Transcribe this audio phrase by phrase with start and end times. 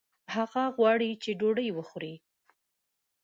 [0.35, 2.15] هغه غواړي چې ډوډۍ وخوړي